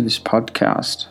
this 0.00 0.18
podcast. 0.18 1.06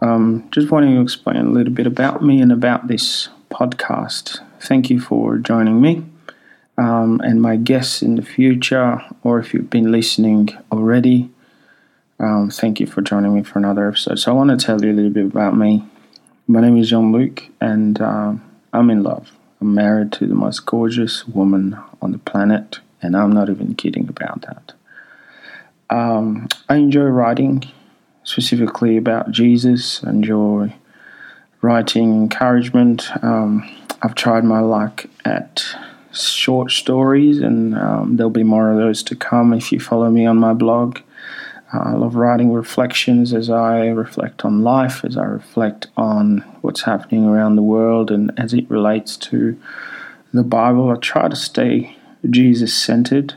Um, 0.00 0.48
just 0.50 0.70
wanting 0.70 0.94
to 0.94 1.00
explain 1.00 1.36
a 1.36 1.50
little 1.50 1.72
bit 1.72 1.86
about 1.86 2.22
me 2.22 2.40
and 2.40 2.52
about 2.52 2.86
this 2.88 3.28
podcast. 3.50 4.40
Thank 4.60 4.90
you 4.90 5.00
for 5.00 5.38
joining 5.38 5.80
me 5.80 6.04
um, 6.78 7.20
and 7.24 7.42
my 7.42 7.56
guests 7.56 8.02
in 8.02 8.14
the 8.14 8.22
future, 8.22 9.02
or 9.24 9.40
if 9.40 9.52
you've 9.52 9.68
been 9.68 9.90
listening 9.90 10.48
already, 10.70 11.28
um, 12.20 12.50
thank 12.50 12.78
you 12.78 12.86
for 12.86 13.02
joining 13.02 13.34
me 13.34 13.42
for 13.42 13.58
another 13.58 13.88
episode. 13.88 14.18
So, 14.18 14.30
I 14.30 14.34
want 14.34 14.50
to 14.50 14.64
tell 14.64 14.82
you 14.82 14.92
a 14.92 14.94
little 14.94 15.10
bit 15.10 15.26
about 15.26 15.56
me. 15.56 15.84
My 16.46 16.60
name 16.60 16.78
is 16.78 16.88
Jean 16.88 17.12
Luc, 17.12 17.42
and 17.60 18.00
um, 18.00 18.48
I'm 18.72 18.90
in 18.90 19.02
love. 19.02 19.30
I'm 19.60 19.74
married 19.74 20.12
to 20.12 20.26
the 20.26 20.36
most 20.36 20.66
gorgeous 20.66 21.26
woman 21.26 21.76
on 22.00 22.12
the 22.12 22.18
planet, 22.18 22.78
and 23.02 23.16
I'm 23.16 23.32
not 23.32 23.50
even 23.50 23.74
kidding 23.74 24.08
about 24.08 24.42
that. 24.42 24.72
Um, 25.90 26.48
I 26.68 26.76
enjoy 26.76 27.04
writing, 27.04 27.64
specifically 28.28 28.98
about 28.98 29.30
Jesus. 29.30 30.02
and 30.02 30.26
your 30.26 30.70
writing 31.62 32.12
encouragement. 32.12 33.08
Um, 33.24 33.66
I've 34.02 34.14
tried 34.14 34.44
my 34.44 34.60
luck 34.60 35.06
at 35.24 35.64
short 36.12 36.70
stories, 36.70 37.38
and 37.38 37.74
um, 37.74 38.16
there'll 38.16 38.30
be 38.30 38.44
more 38.44 38.70
of 38.70 38.76
those 38.76 39.02
to 39.04 39.16
come 39.16 39.54
if 39.54 39.72
you 39.72 39.80
follow 39.80 40.10
me 40.10 40.26
on 40.26 40.36
my 40.36 40.52
blog. 40.52 40.98
Uh, 41.72 41.78
I 41.78 41.92
love 41.92 42.16
writing 42.16 42.52
reflections 42.52 43.32
as 43.32 43.48
I 43.48 43.86
reflect 43.86 44.44
on 44.44 44.62
life, 44.62 45.06
as 45.06 45.16
I 45.16 45.24
reflect 45.24 45.86
on 45.96 46.40
what's 46.60 46.82
happening 46.82 47.24
around 47.24 47.56
the 47.56 47.62
world, 47.62 48.10
and 48.10 48.30
as 48.38 48.52
it 48.52 48.70
relates 48.70 49.16
to 49.28 49.58
the 50.34 50.44
Bible. 50.44 50.90
I 50.90 50.96
try 50.96 51.28
to 51.28 51.36
stay 51.36 51.96
Jesus 52.28 52.74
centered. 52.74 53.36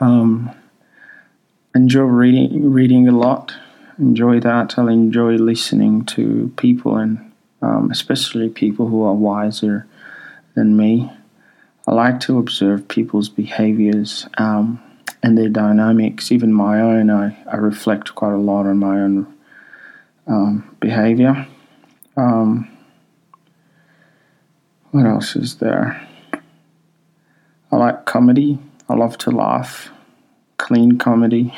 Um, 0.00 0.54
enjoy 1.78 2.02
reading 2.02 2.72
reading 2.72 3.06
a 3.06 3.12
lot. 3.12 3.54
Enjoy 3.98 4.40
that. 4.40 4.78
I 4.78 4.90
enjoy 4.90 5.36
listening 5.36 6.04
to 6.06 6.52
people 6.56 6.96
and 6.96 7.32
um, 7.62 7.90
especially 7.92 8.48
people 8.48 8.88
who 8.88 9.04
are 9.04 9.14
wiser 9.14 9.86
than 10.54 10.76
me. 10.76 11.10
I 11.86 11.92
like 11.94 12.18
to 12.20 12.38
observe 12.38 12.88
people's 12.88 13.28
behaviors 13.28 14.26
um, 14.38 14.82
and 15.22 15.38
their 15.38 15.48
dynamics, 15.48 16.32
even 16.32 16.52
my 16.52 16.80
own. 16.80 17.10
I, 17.10 17.36
I 17.50 17.56
reflect 17.56 18.14
quite 18.16 18.34
a 18.34 18.44
lot 18.50 18.66
on 18.66 18.78
my 18.78 18.98
own 18.98 19.32
um, 20.26 20.76
behavior. 20.80 21.46
Um, 22.16 22.68
what 24.90 25.06
else 25.06 25.36
is 25.36 25.56
there? 25.56 26.06
I 27.70 27.76
like 27.76 28.04
comedy. 28.04 28.58
I 28.88 28.94
love 28.94 29.16
to 29.18 29.30
laugh 29.30 29.90
clean 30.68 30.98
comedy. 30.98 31.50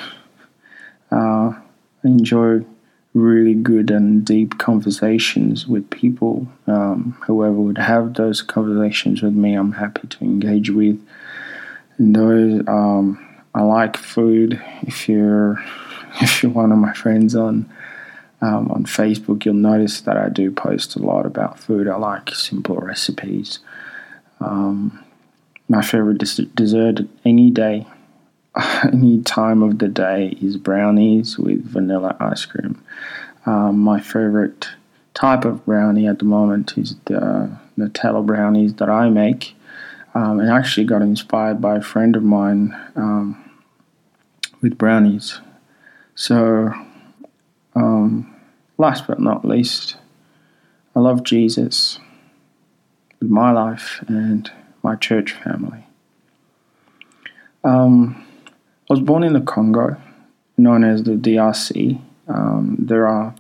Uh, 1.11 1.51
I 1.51 1.61
enjoy 2.05 2.65
really 3.13 3.55
good 3.55 3.91
and 3.91 4.25
deep 4.25 4.59
conversations 4.59 5.67
with 5.67 5.91
people. 5.91 6.47
Um, 6.69 7.19
whoever 7.27 7.55
would 7.55 7.79
have 7.79 8.15
those 8.15 8.41
conversations 8.41 9.21
with 9.21 9.35
me, 9.35 9.55
I'm 9.55 9.73
happy 9.73 10.07
to 10.07 10.25
engage 10.25 10.71
with. 10.71 11.05
And 11.99 12.15
those, 12.15 12.63
um, 12.69 13.19
I 13.53 13.63
like 13.63 13.97
food. 13.97 14.63
If 14.83 15.09
you're 15.09 15.61
if 16.21 16.45
you're 16.45 16.53
one 16.53 16.71
of 16.71 16.79
my 16.79 16.93
friends 16.93 17.35
on 17.35 17.69
um, 18.41 18.71
on 18.71 18.85
Facebook, 18.85 19.45
you'll 19.45 19.55
notice 19.55 20.03
that 20.03 20.17
I 20.17 20.29
do 20.29 20.53
post 20.53 20.95
a 20.95 21.01
lot 21.01 21.27
about 21.27 21.59
food. 21.59 21.89
I 21.89 21.97
like 21.97 22.33
simple 22.33 22.77
recipes. 22.77 23.59
Um, 24.39 25.05
my 25.69 25.83
favorite 25.83 26.19
dessert 26.55 27.01
any 27.25 27.51
day 27.51 27.89
any 28.85 29.23
time 29.23 29.63
of 29.63 29.79
the 29.79 29.89
day 29.89 30.37
is 30.41 30.57
brownies 30.57 31.39
with 31.39 31.65
vanilla 31.65 32.17
ice 32.21 32.45
cream. 32.45 32.83
Um, 33.47 33.79
my 33.79 34.01
favorite 34.01 34.69
type 35.15 35.45
of 35.45 35.65
brownie 35.65 36.07
at 36.07 36.19
the 36.19 36.25
moment 36.25 36.77
is 36.77 36.97
the 37.07 37.57
Nutella 37.79 38.25
brownies 38.25 38.75
that 38.75 38.89
I 38.89 39.09
make. 39.09 39.55
Um, 40.13 40.41
and 40.41 40.51
actually 40.51 40.87
got 40.87 41.03
inspired 41.03 41.61
by 41.61 41.77
a 41.77 41.81
friend 41.81 42.17
of 42.17 42.25
mine 42.25 42.77
um, 42.97 43.51
with 44.61 44.77
brownies. 44.77 45.41
So, 46.17 46.75
um, 47.77 48.35
last 48.77 49.07
but 49.07 49.21
not 49.21 49.45
least, 49.45 49.97
I 50.97 51.01
love 51.01 51.23
Jesus 51.23 52.01
with 53.21 53.31
my 53.31 53.53
life 53.53 54.03
and 54.09 54.51
my 54.83 54.97
church 54.97 55.31
family. 55.31 55.87
Um, 57.63 58.27
was 58.91 59.01
born 59.01 59.23
in 59.23 59.35
the 59.35 59.41
Congo, 59.41 59.97
known 60.59 60.83
as 60.83 61.05
the 61.05 61.13
DRC. 61.13 62.01
Um, 62.27 62.77
there 62.79 63.07
are 63.07 63.35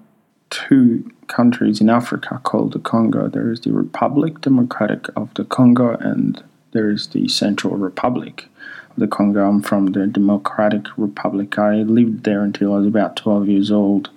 two 0.48 1.10
countries 1.26 1.80
in 1.80 1.90
Africa 1.90 2.40
called 2.44 2.72
the 2.72 2.78
Congo. 2.78 3.28
There 3.28 3.50
is 3.50 3.60
the 3.60 3.72
Republic 3.72 4.40
Democratic 4.40 5.06
of 5.16 5.34
the 5.34 5.44
Congo, 5.44 5.96
and 5.96 6.40
there 6.70 6.88
is 6.88 7.08
the 7.08 7.26
Central 7.26 7.76
Republic 7.76 8.46
of 8.90 8.96
the 8.96 9.08
Congo. 9.08 9.48
I'm 9.48 9.60
from 9.60 9.86
the 9.86 10.06
Democratic 10.06 10.86
Republic. 10.96 11.58
I 11.58 11.82
lived 11.82 12.22
there 12.22 12.42
until 12.42 12.72
I 12.74 12.78
was 12.78 12.86
about 12.86 13.16
12 13.16 13.48
years 13.48 13.72
old. 13.72 14.08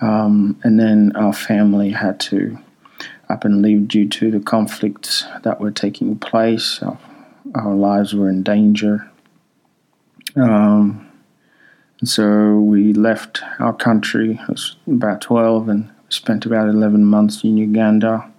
Um, 0.00 0.58
and 0.64 0.80
then 0.80 1.12
our 1.14 1.32
family 1.32 1.90
had 1.90 2.18
to 2.20 2.58
up 3.28 3.44
and 3.44 3.62
leave 3.62 3.86
due 3.86 4.08
to 4.08 4.32
the 4.32 4.40
conflicts 4.40 5.24
that 5.42 5.60
were 5.60 5.70
taking 5.70 6.18
place. 6.18 6.82
Our, 6.82 6.98
our 7.54 7.74
lives 7.74 8.14
were 8.14 8.28
in 8.28 8.42
danger. 8.42 9.09
Um, 10.36 11.10
so 12.04 12.58
we 12.58 12.92
left 12.92 13.42
our 13.58 13.74
country. 13.74 14.38
I 14.42 14.52
was 14.52 14.76
about 14.86 15.20
12 15.20 15.68
and 15.68 15.90
spent 16.08 16.46
about 16.46 16.68
11 16.68 17.04
months 17.04 17.44
in 17.44 17.56
Uganda 17.56 18.30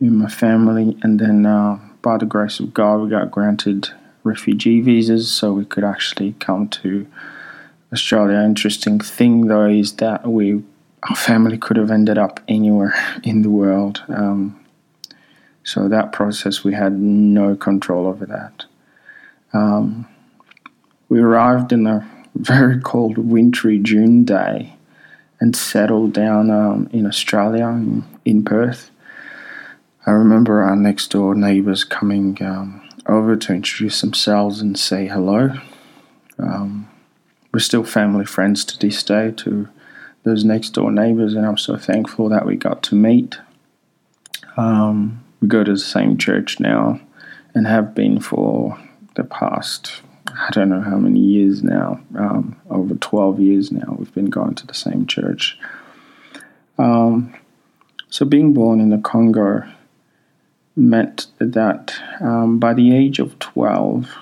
with 0.00 0.12
my 0.12 0.28
family. 0.28 0.96
And 1.02 1.18
then, 1.18 1.46
uh, 1.46 1.78
by 2.02 2.18
the 2.18 2.26
grace 2.26 2.60
of 2.60 2.74
God, 2.74 3.00
we 3.00 3.08
got 3.08 3.30
granted 3.30 3.90
refugee 4.24 4.80
visas 4.80 5.30
so 5.30 5.52
we 5.52 5.64
could 5.64 5.84
actually 5.84 6.34
come 6.38 6.68
to 6.68 7.06
Australia. 7.92 8.38
Interesting 8.38 9.00
thing, 9.00 9.46
though, 9.46 9.66
is 9.66 9.94
that 9.94 10.26
we 10.26 10.62
our 11.08 11.16
family 11.16 11.56
could 11.56 11.76
have 11.76 11.90
ended 11.90 12.18
up 12.18 12.40
anywhere 12.48 12.94
in 13.22 13.42
the 13.42 13.50
world. 13.50 14.02
Um, 14.08 14.64
so 15.64 15.88
that 15.88 16.12
process, 16.12 16.64
we 16.64 16.74
had 16.74 16.92
no 16.98 17.54
control 17.54 18.06
over 18.06 18.26
that. 18.26 18.64
Um, 19.52 20.08
we 21.08 21.20
arrived 21.20 21.72
in 21.72 21.86
a 21.86 22.08
very 22.34 22.80
cold, 22.80 23.18
wintry 23.18 23.78
June 23.78 24.24
day 24.24 24.74
and 25.40 25.54
settled 25.54 26.12
down 26.12 26.50
um, 26.50 26.88
in 26.92 27.06
Australia, 27.06 27.66
in, 28.24 28.44
Perth. 28.44 28.90
I 30.06 30.10
remember 30.10 30.62
our 30.62 30.76
next 30.76 31.08
door 31.08 31.34
neighbours 31.34 31.84
coming 31.84 32.38
um, 32.42 32.88
over 33.06 33.36
to 33.36 33.52
introduce 33.52 34.00
themselves 34.00 34.60
and 34.60 34.78
say 34.78 35.06
hello. 35.06 35.54
Um, 36.38 36.88
we're 37.52 37.60
still 37.60 37.84
family 37.84 38.24
friends 38.24 38.64
to 38.66 38.78
this 38.78 39.02
day 39.02 39.32
to 39.38 39.68
those 40.24 40.44
next 40.44 40.70
door 40.70 40.90
neighbours, 40.90 41.34
and 41.34 41.46
I'm 41.46 41.56
so 41.56 41.76
thankful 41.76 42.28
that 42.28 42.44
we 42.44 42.56
got 42.56 42.82
to 42.84 42.94
meet. 42.94 43.38
Um, 44.56 45.24
we 45.40 45.48
go 45.48 45.62
to 45.62 45.72
the 45.72 45.78
same 45.78 46.18
church 46.18 46.58
now 46.58 47.00
and 47.54 47.66
have 47.66 47.94
been 47.94 48.20
for 48.20 48.78
the 49.14 49.24
past 49.24 50.02
I 50.34 50.50
don't 50.52 50.68
know 50.68 50.80
how 50.80 50.96
many 50.96 51.20
years 51.20 51.62
now, 51.62 52.00
um, 52.16 52.56
over 52.70 52.94
12 52.94 53.40
years 53.40 53.72
now, 53.72 53.96
we've 53.98 54.14
been 54.14 54.30
going 54.30 54.54
to 54.56 54.66
the 54.66 54.74
same 54.74 55.06
church. 55.06 55.58
Um, 56.78 57.34
so, 58.10 58.24
being 58.24 58.52
born 58.52 58.80
in 58.80 58.90
the 58.90 58.98
Congo 58.98 59.68
meant 60.76 61.26
that 61.38 61.94
um, 62.20 62.58
by 62.58 62.74
the 62.74 62.94
age 62.94 63.18
of 63.18 63.38
12, 63.38 64.14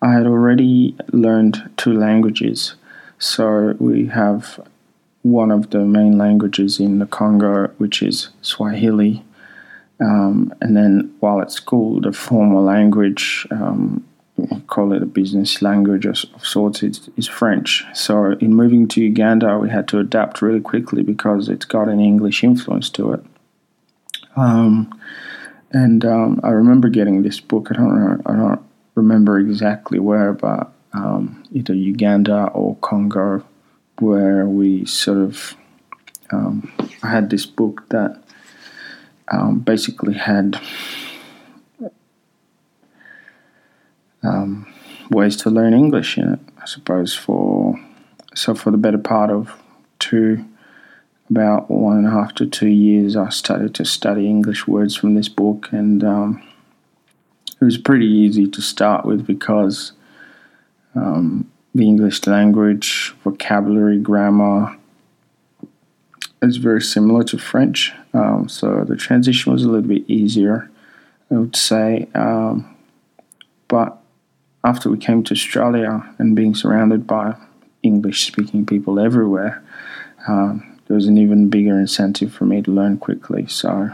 I 0.00 0.12
had 0.12 0.26
already 0.26 0.96
learned 1.12 1.70
two 1.76 1.92
languages. 1.92 2.74
So, 3.18 3.76
we 3.78 4.06
have 4.06 4.60
one 5.22 5.50
of 5.50 5.70
the 5.70 5.80
main 5.80 6.18
languages 6.18 6.80
in 6.80 6.98
the 6.98 7.06
Congo, 7.06 7.68
which 7.78 8.02
is 8.02 8.30
Swahili. 8.42 9.24
Um, 10.00 10.52
and 10.60 10.76
then 10.76 11.14
while 11.20 11.40
at 11.40 11.52
school, 11.52 12.00
the 12.00 12.12
formal 12.12 12.62
language 12.62 13.46
um, 13.52 14.04
call 14.66 14.92
it 14.92 15.02
a 15.02 15.06
business 15.06 15.62
language 15.62 16.06
of, 16.06 16.18
sorts, 16.42 16.82
it's, 16.82 17.08
it's 17.16 17.28
French. 17.28 17.84
So 17.94 18.32
in 18.32 18.54
moving 18.54 18.88
to 18.88 19.02
Uganda, 19.02 19.58
we 19.58 19.70
had 19.70 19.88
to 19.88 19.98
adapt 19.98 20.42
really 20.42 20.60
quickly 20.60 21.02
because 21.02 21.48
it's 21.48 21.66
got 21.66 21.88
an 21.88 22.00
English 22.00 22.42
influence 22.42 22.90
to 22.90 23.12
it. 23.12 23.24
Um, 24.36 24.98
and 25.72 26.04
um, 26.04 26.40
I 26.42 26.50
remember 26.50 26.88
getting 26.88 27.22
this 27.22 27.40
book. 27.40 27.68
I 27.70 27.74
don't 27.74 28.22
I 28.26 28.36
don't 28.36 28.62
remember 28.94 29.38
exactly 29.38 29.98
where, 29.98 30.32
but 30.32 30.72
um, 30.92 31.42
either 31.52 31.74
Uganda 31.74 32.48
or 32.52 32.76
Congo, 32.76 33.44
where 33.98 34.46
we 34.46 34.84
sort 34.84 35.18
of 35.18 35.56
um, 36.30 36.70
I 37.02 37.08
had 37.08 37.30
this 37.30 37.46
book 37.46 37.88
that 37.88 38.22
um, 39.30 39.60
basically 39.60 40.14
had 40.14 40.60
um, 44.22 44.72
ways 45.10 45.36
to 45.36 45.50
learn 45.50 45.74
English 45.74 46.18
in 46.18 46.34
it. 46.34 46.40
I 46.60 46.66
suppose 46.66 47.14
for 47.14 47.78
so 48.34 48.54
for 48.54 48.70
the 48.70 48.78
better 48.78 48.98
part 48.98 49.30
of 49.30 49.52
two 49.98 50.44
about 51.30 51.70
one 51.70 51.96
and 51.96 52.06
a 52.06 52.10
half 52.10 52.34
to 52.34 52.46
two 52.46 52.68
years, 52.68 53.16
I 53.16 53.30
started 53.30 53.74
to 53.76 53.84
study 53.84 54.26
English 54.26 54.66
words 54.66 54.94
from 54.96 55.14
this 55.14 55.28
book, 55.28 55.68
and 55.72 56.04
um, 56.04 56.42
it 57.60 57.64
was 57.64 57.78
pretty 57.78 58.06
easy 58.06 58.46
to 58.48 58.60
start 58.60 59.06
with 59.06 59.26
because 59.26 59.92
um, 60.94 61.50
the 61.74 61.84
English 61.84 62.26
language, 62.26 63.14
vocabulary, 63.24 63.98
grammar 63.98 64.76
is 66.42 66.58
very 66.58 66.82
similar 66.82 67.22
to 67.24 67.38
French. 67.38 67.92
Um, 68.12 68.48
so 68.48 68.84
the 68.84 68.96
transition 68.96 69.52
was 69.52 69.64
a 69.64 69.68
little 69.68 69.88
bit 69.88 70.04
easier, 70.08 70.70
I 71.30 71.34
would 71.34 71.56
say. 71.56 72.08
Um, 72.14 72.76
but 73.68 74.01
after 74.64 74.90
we 74.90 74.98
came 74.98 75.22
to 75.24 75.34
Australia 75.34 76.02
and 76.18 76.36
being 76.36 76.54
surrounded 76.54 77.06
by 77.06 77.36
English 77.82 78.26
speaking 78.26 78.64
people 78.64 79.00
everywhere, 79.00 79.62
um, 80.28 80.78
there 80.86 80.94
was 80.94 81.06
an 81.06 81.18
even 81.18 81.48
bigger 81.48 81.78
incentive 81.78 82.32
for 82.32 82.44
me 82.44 82.62
to 82.62 82.70
learn 82.70 82.98
quickly. 82.98 83.46
So, 83.46 83.90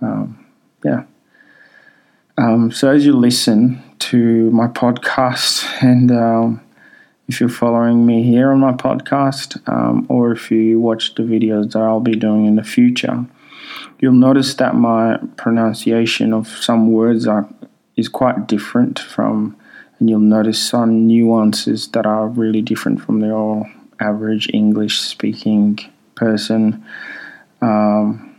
um, 0.00 0.46
yeah. 0.84 1.04
Um, 2.38 2.70
so 2.72 2.90
as 2.90 3.04
you 3.04 3.14
listen 3.14 3.82
to 3.98 4.50
my 4.50 4.66
podcast, 4.66 5.64
and 5.82 6.10
um, 6.10 6.60
if 7.28 7.40
you're 7.40 7.48
following 7.48 8.06
me 8.06 8.22
here 8.22 8.50
on 8.50 8.60
my 8.60 8.72
podcast, 8.72 9.60
um, 9.68 10.06
or 10.08 10.32
if 10.32 10.50
you 10.50 10.80
watch 10.80 11.14
the 11.14 11.22
videos 11.22 11.72
that 11.72 11.82
I'll 11.82 12.00
be 12.00 12.16
doing 12.16 12.46
in 12.46 12.56
the 12.56 12.64
future, 12.64 13.26
you'll 14.00 14.14
notice 14.14 14.54
that 14.54 14.74
my 14.74 15.18
pronunciation 15.36 16.32
of 16.32 16.48
some 16.48 16.90
words 16.90 17.26
are 17.26 17.48
is 17.96 18.08
quite 18.08 18.46
different 18.46 18.98
from, 18.98 19.56
and 20.00 20.08
you'll 20.08 20.20
notice 20.20 20.60
some 20.60 21.06
nuances 21.06 21.88
that 21.88 22.06
are 22.06 22.26
really 22.26 22.62
different 22.62 23.02
from 23.02 23.20
the 23.20 23.30
all 23.30 23.68
average 24.00 24.48
English 24.52 24.98
speaking 24.98 25.78
person. 26.14 26.84
Um, 27.60 28.34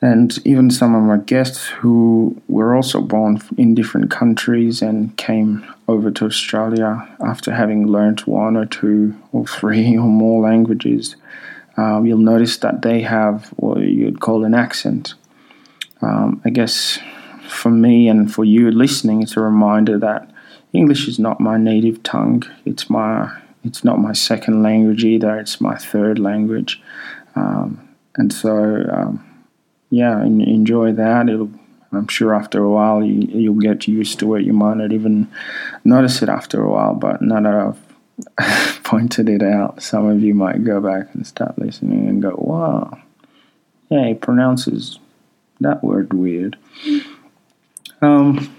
and 0.00 0.38
even 0.44 0.70
some 0.70 0.94
of 0.94 1.02
my 1.02 1.16
guests 1.16 1.66
who 1.66 2.40
were 2.46 2.76
also 2.76 3.00
born 3.00 3.42
in 3.56 3.74
different 3.74 4.12
countries 4.12 4.80
and 4.80 5.16
came 5.16 5.66
over 5.88 6.12
to 6.12 6.26
Australia 6.26 7.08
after 7.18 7.52
having 7.52 7.88
learned 7.88 8.20
one 8.20 8.56
or 8.56 8.66
two 8.66 9.16
or 9.32 9.44
three 9.44 9.96
or 9.98 10.06
more 10.06 10.40
languages, 10.40 11.16
um, 11.76 12.06
you'll 12.06 12.18
notice 12.18 12.58
that 12.58 12.82
they 12.82 13.00
have 13.00 13.48
what 13.56 13.80
you'd 13.80 14.20
call 14.20 14.44
an 14.44 14.54
accent. 14.54 15.14
Um, 16.00 16.40
I 16.44 16.50
guess 16.50 17.00
for 17.48 17.70
me 17.70 18.08
and 18.08 18.32
for 18.32 18.44
you 18.44 18.70
listening, 18.70 19.22
it's 19.22 19.36
a 19.36 19.40
reminder 19.40 19.98
that 19.98 20.30
English 20.72 21.08
is 21.08 21.18
not 21.18 21.40
my 21.40 21.56
native 21.56 22.02
tongue. 22.02 22.42
It's 22.64 22.88
my 22.90 23.30
it's 23.64 23.84
not 23.84 23.98
my 23.98 24.12
second 24.12 24.62
language 24.62 25.04
either. 25.04 25.38
It's 25.38 25.60
my 25.60 25.76
third 25.76 26.18
language, 26.18 26.80
um, 27.34 27.88
and 28.16 28.32
so 28.32 28.86
um, 28.90 29.44
yeah, 29.90 30.22
enjoy 30.22 30.92
that. 30.92 31.28
It'll, 31.28 31.50
I'm 31.92 32.08
sure 32.08 32.34
after 32.34 32.62
a 32.62 32.70
while 32.70 33.02
you, 33.02 33.26
you'll 33.40 33.54
get 33.54 33.88
used 33.88 34.18
to 34.20 34.34
it. 34.34 34.44
You 34.44 34.52
might 34.52 34.76
not 34.76 34.92
even 34.92 35.28
notice 35.84 36.22
it 36.22 36.28
after 36.28 36.62
a 36.62 36.70
while, 36.70 36.94
but 36.94 37.22
now 37.22 37.40
that 37.40 37.76
I've 38.38 38.82
pointed 38.84 39.28
it 39.28 39.42
out, 39.42 39.82
some 39.82 40.06
of 40.06 40.22
you 40.22 40.34
might 40.34 40.64
go 40.64 40.80
back 40.80 41.14
and 41.14 41.26
start 41.26 41.58
listening 41.58 42.08
and 42.08 42.20
go, 42.20 42.34
wow, 42.36 42.98
yeah, 43.90 44.08
he 44.08 44.14
pronounces 44.14 44.98
that 45.60 45.82
word 45.82 46.12
weird. 46.12 46.56
Um, 48.00 48.54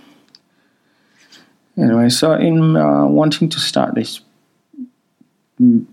anyway, 1.78 2.10
so 2.10 2.34
in 2.34 2.76
uh, 2.76 3.06
wanting 3.06 3.50
to 3.50 3.60
start 3.60 3.96
this 3.96 4.22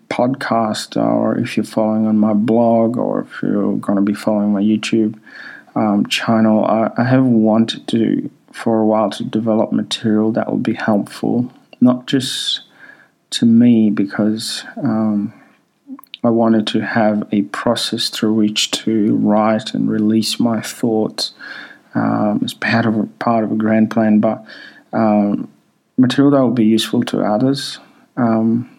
podcast, 0.09 1.01
or 1.01 1.39
if 1.39 1.57
you're 1.57 1.65
following 1.65 2.07
on 2.07 2.19
my 2.19 2.33
blog, 2.33 2.97
or 2.97 3.23
if 3.23 3.43
you're 3.43 3.77
going 3.77 3.97
to 3.97 4.03
be 4.03 4.15
following 4.15 4.53
my 4.53 4.63
YouTube 4.63 5.19
um, 5.75 6.07
channel, 6.07 6.65
I, 6.65 6.91
I, 6.97 7.05
have 7.05 7.25
wanted 7.25 7.87
to 7.89 8.31
for 8.53 8.81
a 8.81 8.87
while 8.87 9.11
to 9.11 9.25
develop 9.25 9.73
material 9.73 10.33
that 10.33 10.51
will 10.51 10.59
be 10.59 10.75
helpful, 10.75 11.53
not 11.81 12.07
just 12.07 12.63
to 13.31 13.45
me, 13.45 13.91
because 13.91 14.65
um, 14.79 15.35
I 16.25 16.31
wanted 16.31 16.67
to 16.69 16.81
have 16.81 17.29
a 17.33 17.43
process 17.43 18.09
through 18.09 18.35
which 18.35 18.71
to 18.73 19.17
write 19.17 19.75
and 19.75 19.91
release 19.91 20.41
my 20.41 20.61
thoughts 20.61 21.35
um, 21.97 22.41
as 22.45 22.53
part 22.53 22.85
of 22.85 22.99
a, 22.99 23.07
part 23.19 23.43
of 23.43 23.51
a 23.51 23.57
grand 23.57 23.91
plan, 23.91 24.21
but 24.21 24.45
um, 24.93 25.51
material 25.97 26.31
that 26.31 26.43
will 26.43 26.51
be 26.51 26.67
useful 26.67 27.03
to 27.05 27.23
others. 27.23 27.79
Um, 28.17 28.71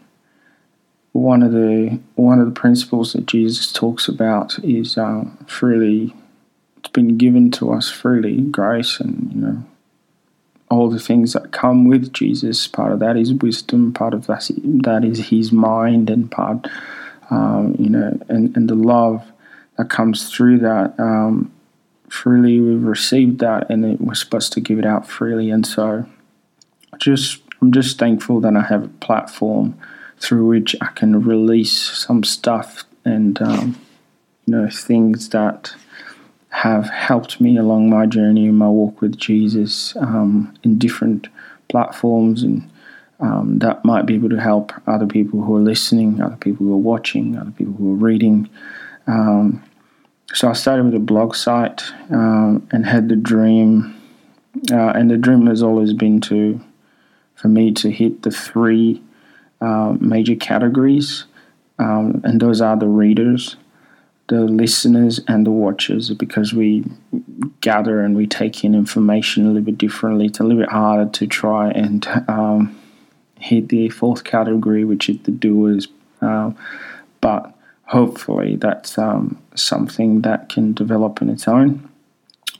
one 1.13 1.41
of 1.41 1.51
the 1.51 1.99
one 2.15 2.39
of 2.39 2.45
the 2.45 2.59
principles 2.59 3.13
that 3.13 3.25
Jesus 3.25 3.73
talks 3.73 4.07
about 4.07 4.59
is 4.63 4.97
uh, 4.97 5.25
freely. 5.47 6.13
It's 6.77 6.89
been 6.89 7.17
given 7.17 7.49
to 7.51 7.73
us 7.73 7.89
freely, 7.89 8.41
grace, 8.41 8.99
and 8.99 9.31
you 9.33 9.41
know 9.41 9.63
all 10.69 10.89
the 10.89 10.99
things 10.99 11.33
that 11.33 11.51
come 11.51 11.85
with 11.85 12.13
Jesus. 12.13 12.67
Part 12.67 12.91
of 12.91 12.99
that 12.99 13.17
is 13.17 13.33
wisdom. 13.33 13.93
Part 13.93 14.13
of 14.13 14.27
that 14.27 14.47
that 14.83 15.03
is 15.03 15.29
His 15.29 15.51
mind, 15.51 16.11
and 16.11 16.29
part 16.29 16.67
um, 17.31 17.75
you 17.79 17.89
know, 17.89 18.15
and 18.29 18.55
and 18.55 18.69
the 18.69 18.75
love 18.75 19.25
that 19.77 19.89
comes 19.89 20.29
through 20.29 20.59
that. 20.59 20.93
Um, 20.99 21.51
freely 22.09 22.59
we've 22.59 22.83
received 22.83 23.39
that, 23.39 23.69
and 23.69 23.99
we're 23.99 24.13
supposed 24.13 24.53
to 24.53 24.61
give 24.61 24.79
it 24.79 24.85
out 24.85 25.07
freely. 25.07 25.49
And 25.49 25.65
so, 25.65 26.05
just 26.97 27.41
I'm 27.61 27.71
just 27.71 27.97
thankful 27.97 28.39
that 28.41 28.55
I 28.55 28.61
have 28.61 28.83
a 28.83 28.89
platform 28.89 29.77
through 30.19 30.47
which 30.47 30.75
I 30.81 30.87
can 30.87 31.23
release 31.23 31.73
some 31.73 32.23
stuff 32.23 32.83
and 33.05 33.41
um, 33.41 33.79
you 34.45 34.55
know 34.55 34.69
things 34.69 35.29
that 35.29 35.73
have 36.49 36.89
helped 36.89 37.39
me 37.39 37.57
along 37.57 37.89
my 37.89 38.05
journey 38.05 38.47
and 38.47 38.57
my 38.57 38.67
walk 38.67 39.01
with 39.01 39.17
Jesus 39.17 39.95
um, 39.97 40.57
in 40.63 40.79
different 40.79 41.27
platforms 41.67 42.41
and 42.41 42.69
um, 43.19 43.59
that 43.59 43.83
might 43.83 44.05
be 44.05 44.15
able 44.15 44.29
to 44.29 44.39
help 44.39 44.71
other 44.85 45.07
people 45.07 45.41
who 45.41 45.55
are 45.55 45.61
listening, 45.61 46.21
other 46.21 46.35
people 46.35 46.67
who 46.67 46.73
are 46.73 46.77
watching, 46.77 47.37
other 47.37 47.51
people 47.51 47.73
who 47.73 47.93
are 47.93 47.95
reading. 47.95 48.49
Um, 49.07 49.63
so 50.33 50.49
I 50.49 50.53
started 50.53 50.85
with 50.85 50.95
a 50.95 50.99
blog 50.99 51.35
site 51.35 51.83
um, 52.09 52.67
and 52.71 52.85
had 52.85 53.09
the 53.09 53.15
dream, 53.15 53.95
uh, 54.71 54.89
and 54.89 55.09
the 55.09 55.17
dream 55.17 55.47
has 55.47 55.63
always 55.63 55.93
been 55.93 56.19
to, 56.21 56.59
for 57.35 57.47
me 57.47 57.71
to 57.73 57.89
hit 57.89 58.23
the 58.23 58.31
three 58.31 59.01
uh, 59.61 59.95
major 59.99 60.35
categories, 60.35 61.25
um, 61.79 62.21
and 62.23 62.39
those 62.41 62.61
are 62.61 62.75
the 62.75 62.87
readers, 62.87 63.55
the 64.27 64.41
listeners, 64.41 65.21
and 65.27 65.45
the 65.45 65.51
watchers, 65.51 66.09
because 66.11 66.53
we 66.53 66.83
gather 67.61 68.01
and 68.01 68.15
we 68.15 68.27
take 68.27 68.63
in 68.63 68.75
information 68.75 69.45
a 69.45 69.47
little 69.47 69.61
bit 69.61 69.77
differently. 69.77 70.25
It's 70.25 70.39
a 70.39 70.43
little 70.43 70.61
bit 70.61 70.69
harder 70.69 71.09
to 71.09 71.27
try 71.27 71.69
and 71.71 72.05
um, 72.27 72.77
hit 73.39 73.69
the 73.69 73.89
fourth 73.89 74.23
category, 74.23 74.83
which 74.83 75.09
is 75.09 75.19
the 75.23 75.31
doers, 75.31 75.87
uh, 76.21 76.51
but 77.21 77.56
hopefully 77.87 78.57
that's 78.57 78.97
um, 78.97 79.41
something 79.55 80.21
that 80.21 80.49
can 80.49 80.73
develop 80.73 81.21
on 81.21 81.29
its 81.29 81.47
own. 81.47 81.89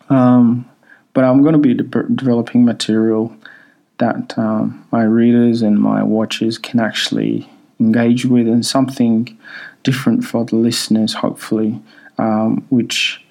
Um, 0.10 0.68
but 1.14 1.24
I'm 1.24 1.42
going 1.42 1.54
to 1.54 1.60
be 1.60 1.74
de- 1.74 1.84
developing 1.84 2.66
material 2.66 3.36
that 3.98 4.38
um, 4.38 4.86
my 4.92 5.04
readers 5.04 5.62
and 5.62 5.80
my 5.80 6.04
watchers 6.04 6.58
can 6.58 6.80
actually 6.80 7.50
engage 7.80 8.26
with, 8.26 8.48
and 8.48 8.66
something 8.66 9.38
different 9.84 10.24
for 10.24 10.46
the 10.46 10.56
listeners, 10.56 11.14
hopefully, 11.14 11.82
um, 12.18 12.66
which 12.70 13.24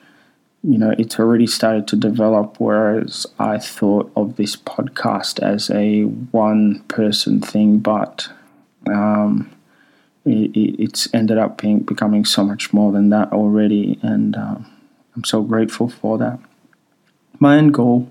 you 0.62 0.76
know 0.76 0.94
it's 0.98 1.18
already 1.18 1.46
started 1.46 1.86
to 1.88 1.96
develop. 1.96 2.56
Whereas 2.58 3.26
I 3.38 3.58
thought 3.58 4.10
of 4.16 4.36
this 4.36 4.56
podcast 4.56 5.40
as 5.40 5.70
a 5.70 6.02
one-person 6.02 7.40
thing, 7.40 7.78
but 7.78 8.28
um, 8.88 9.50
it, 10.56 10.76
it's 10.78 11.12
ended 11.14 11.38
up 11.38 11.60
being 11.60 11.80
becoming 11.80 12.25
so 12.25 12.42
much 12.44 12.72
more 12.72 12.92
than 12.92 13.10
that 13.10 13.32
already, 13.32 13.98
and 14.02 14.36
um, 14.36 14.66
I'm 15.14 15.25
so 15.25 15.42
grateful 15.42 15.88
for 15.88 16.18
that. 16.18 16.38
My 17.38 17.58
end 17.58 17.75
goal 17.75 18.08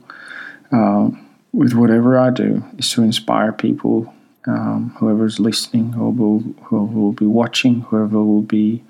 um, 0.72 1.28
with 1.52 1.74
whatever 1.74 2.20
I 2.20 2.30
do 2.30 2.64
is 2.78 2.92
to 2.92 3.04
inspire 3.04 3.52
people, 3.52 4.14
um, 4.48 4.96
whoever's 4.98 5.40
listening, 5.40 5.94
whoever 5.94 6.24
will, 6.24 6.40
whoever 6.64 7.00
will 7.00 7.12
be 7.12 7.26
watching, 7.26 7.82
whoever 7.82 8.24
will 8.24 8.42
be 8.42 8.84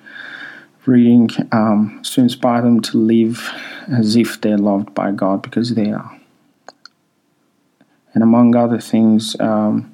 reading, 0.85 1.29
um, 1.51 2.01
to 2.03 2.21
inspire 2.21 2.62
them 2.62 2.79
to 2.81 2.97
live 2.97 3.50
as 3.88 4.15
if 4.15 4.41
they're 4.41 4.57
loved 4.57 4.93
by 4.93 5.12
God 5.12 5.41
because 5.41 5.74
they 5.75 5.91
are. 5.91 6.19
And 8.13 8.24
among 8.24 8.55
other 8.55 8.79
things, 8.79 9.35
um, 9.39 9.93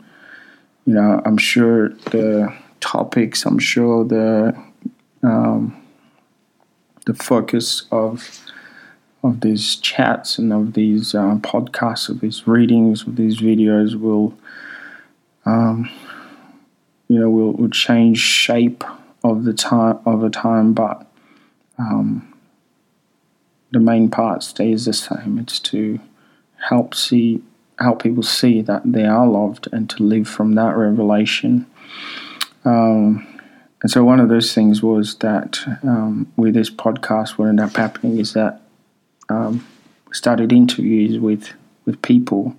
you 0.86 0.94
know, 0.94 1.22
I'm 1.26 1.38
sure 1.38 1.90
the 1.90 2.54
topics. 2.82 3.46
I'm 3.46 3.60
sure 3.60 4.04
the 4.04 4.56
um, 5.24 5.82
the 7.06 7.14
focus 7.14 7.84
of 7.92 8.42
of 9.24 9.42
these 9.42 9.76
chats 9.78 10.38
and 10.40 10.52
of 10.52 10.74
these 10.74 11.14
uh, 11.14 11.36
podcasts, 11.42 12.10
of 12.10 12.22
these 12.22 12.48
readings, 12.48 13.06
of 13.06 13.16
these 13.16 13.40
videos 13.40 13.94
will, 13.94 14.34
um, 15.46 15.90
you 17.08 17.20
know, 17.20 17.30
will, 17.30 17.54
will 17.54 17.70
change 17.70 18.18
shape 18.18 18.84
of 19.24 19.44
the 19.44 19.54
time 19.54 20.00
of 20.06 20.24
a 20.24 20.30
time, 20.30 20.74
but 20.74 21.06
um, 21.78 22.34
the 23.72 23.80
main 23.80 24.10
part 24.10 24.44
stays 24.44 24.86
the 24.86 24.94
same. 24.94 25.38
It's 25.40 25.60
to 25.60 26.00
help 26.70 26.96
see 26.96 27.42
help 27.80 28.04
people 28.04 28.24
see 28.24 28.62
that 28.62 28.82
they 28.86 29.06
are 29.06 29.28
loved 29.28 29.68
and 29.72 29.90
to 29.90 30.04
live 30.04 30.28
from 30.28 30.54
that 30.54 30.76
revelation. 30.76 31.66
Um, 32.66 33.28
and 33.82 33.90
so 33.90 34.04
one 34.04 34.20
of 34.20 34.30
those 34.30 34.54
things 34.54 34.84
was 34.84 35.16
that 35.16 35.60
um, 35.84 36.32
with 36.36 36.54
this 36.54 36.70
podcast, 36.70 37.32
what 37.32 37.48
ended 37.48 37.66
up 37.66 37.76
happening 37.76 38.20
is 38.20 38.34
that 38.34 38.62
um, 39.30 39.66
we 40.08 40.14
started 40.14 40.52
interviews 40.52 41.18
with 41.20 41.52
with 41.86 42.02
people, 42.04 42.56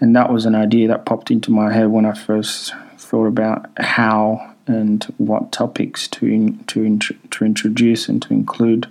and 0.00 0.16
that 0.16 0.32
was 0.32 0.46
an 0.46 0.54
idea 0.54 0.88
that 0.88 1.04
popped 1.04 1.30
into 1.30 1.50
my 1.50 1.72
head 1.72 1.88
when 1.88 2.06
I 2.06 2.14
first 2.14 2.74
thought 2.96 3.26
about 3.26 3.70
how 3.78 4.54
and 4.66 5.04
what 5.18 5.52
topics 5.52 6.08
to 6.08 6.56
to 6.68 6.98
to 6.98 7.44
introduce 7.44 8.08
and 8.08 8.22
to 8.22 8.32
include. 8.32 8.86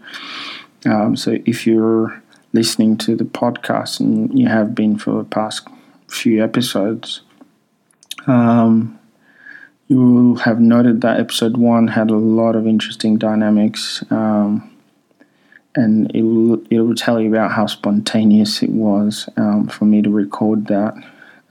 Um, 0.86 1.16
so 1.16 1.40
if 1.46 1.66
you're 1.66 2.22
listening 2.54 2.98
to 2.98 3.16
the 3.16 3.26
podcast 3.26 4.00
and 4.00 4.38
you 4.38 4.48
have 4.48 4.76
been 4.76 4.98
for 4.98 5.18
the 5.18 5.30
past 5.30 5.68
few 6.08 6.44
episodes, 6.44 7.22
um, 8.28 9.00
you 9.88 10.02
will 10.02 10.36
have 10.38 10.60
noted 10.60 11.02
that 11.02 11.20
episode 11.20 11.58
one 11.58 11.88
had 11.88 12.10
a 12.10 12.16
lot 12.16 12.56
of 12.56 12.66
interesting 12.66 13.18
dynamics. 13.18 14.04
Um, 14.10 14.72
and 15.76 16.10
it 16.16 16.22
will, 16.22 16.64
it 16.70 16.80
will 16.80 16.96
tell 16.96 17.20
you 17.20 17.30
about 17.30 17.52
how 17.52 17.68
spontaneous 17.68 18.64
it 18.64 18.70
was 18.70 19.30
um, 19.38 19.68
for 19.68 19.86
me 19.86 20.02
to 20.02 20.10
record 20.10 20.68
that. 20.68 20.96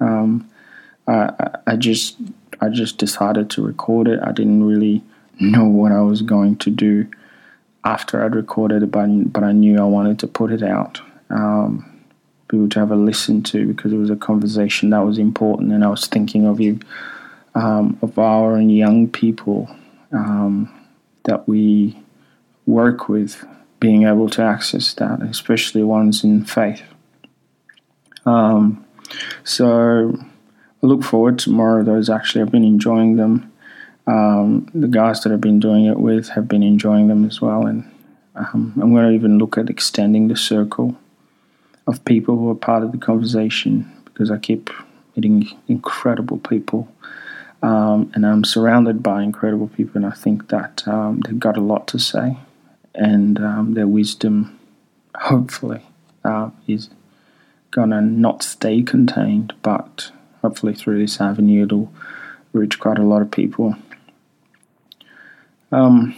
Um, 0.01 0.51
I, 1.07 1.59
I 1.67 1.77
just 1.77 2.17
I 2.61 2.69
just 2.71 2.99
decided 2.99 3.51
to 3.51 3.63
record 3.63 4.09
it. 4.09 4.21
I 4.23 4.33
didn't 4.33 4.65
really 4.65 5.03
know 5.41 5.65
what 5.65 5.93
I 5.93 6.01
was 6.01 6.23
going 6.23 6.57
to 6.57 6.71
do 6.71 7.07
after 7.85 8.25
I'd 8.25 8.35
recorded 8.35 8.83
it, 8.83 8.91
but, 8.91 9.33
but 9.33 9.45
I 9.45 9.53
knew 9.53 9.79
I 9.79 9.85
wanted 9.85 10.19
to 10.21 10.27
put 10.27 10.51
it 10.51 10.63
out. 10.63 11.01
Um, 11.31 11.91
people 12.49 12.69
to 12.71 12.79
have 12.79 12.91
a 12.91 12.97
listen 12.97 13.43
to 13.43 13.67
because 13.67 13.93
it 13.93 13.97
was 13.97 14.11
a 14.11 14.17
conversation 14.17 14.91
that 14.91 15.05
was 15.05 15.19
important, 15.19 15.73
and 15.73 15.85
I 15.85 15.89
was 15.89 16.07
thinking 16.07 16.47
of 16.47 16.61
you, 16.61 16.81
um, 17.55 17.99
of 18.03 18.19
our 18.19 18.61
young 18.61 19.09
people 19.09 19.75
um, 20.13 20.73
that 21.25 21.49
we 21.49 21.99
work 22.67 23.09
with, 23.09 23.45
being 23.81 24.05
able 24.05 24.29
to 24.31 24.43
access 24.43 24.95
that, 24.95 25.23
especially 25.23 25.83
ones 25.83 26.25
in 26.25 26.45
faith. 26.45 26.83
Um, 28.25 28.85
so 29.43 30.17
I 30.83 30.87
look 30.87 31.03
forward 31.05 31.39
to 31.41 31.51
more 31.51 31.81
of 31.81 31.87
those. 31.87 32.09
Actually, 32.09 32.43
I've 32.43 32.51
been 32.51 32.65
enjoying 32.65 33.17
them. 33.17 33.53
Um, 34.07 34.69
the 34.75 34.89
guys 34.89 35.23
that 35.23 35.33
I've 35.33 35.41
been 35.41 35.61
doing 35.61 35.87
it 35.87 35.99
with 35.99 36.29
have 36.31 36.49
been 36.49 36.63
enjoying 36.63 37.09
them 37.09 37.25
as 37.25 37.41
well, 37.41 37.67
and 37.67 37.91
um, 38.35 38.73
I'm 38.81 38.93
going 38.93 39.09
to 39.09 39.15
even 39.15 39.39
look 39.39 39.57
at 39.57 39.71
extending 39.71 40.29
the 40.29 40.37
circle 40.37 40.99
of 41.87 42.05
people 42.05 42.37
who 42.37 42.51
are 42.51 42.55
part 42.55 42.83
of 42.83 42.93
the 42.93 42.99
conversation 42.99 43.91
because 44.05 44.31
I 44.31 44.39
keep 44.39 44.71
meeting 45.17 45.49
incredible 45.69 46.39
people, 46.39 46.89
um, 47.65 48.13
and 48.15 48.27
I'm 48.27 48.45
surrounded 48.45 49.03
by 49.03 49.23
incredible 49.23 49.69
people, 49.69 49.97
and 49.97 50.05
I 50.05 50.15
think 50.15 50.49
that 50.49 50.87
um, 50.87 51.21
they've 51.21 51.41
got 51.41 51.57
a 51.57 51.63
lot 51.63 51.89
to 51.89 51.99
say, 51.99 52.37
and 52.95 53.41
um, 53.41 53.73
their 53.73 53.87
wisdom, 53.87 54.61
hopefully, 55.15 55.81
uh, 56.27 56.51
is 56.67 56.91
gonna 57.71 58.03
not 58.03 58.43
stay 58.43 58.83
contained, 58.83 59.55
but 59.63 60.11
hopefully 60.43 60.75
through 60.75 60.99
this 60.99 61.23
avenue 61.23 61.65
it'll 61.65 61.91
reach 62.53 62.79
quite 62.79 62.99
a 62.99 63.03
lot 63.03 63.23
of 63.23 63.31
people. 63.31 63.77
Um, 65.73 66.15